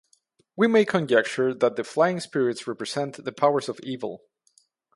We 0.55 0.65
may 0.67 0.83
conjecture 0.83 1.53
that 1.53 1.75
the 1.75 1.83
Flying 1.83 2.19
Spirits 2.21 2.65
represent 2.65 3.23
the 3.23 3.31
powers 3.31 3.69
of 3.69 3.79
evil. 3.83 4.23